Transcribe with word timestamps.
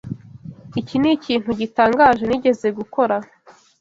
Iki 0.79 0.95
nikintu 1.01 1.49
gitangaje 1.61 2.23
nigeze 2.27 2.67
gukora. 2.77 3.15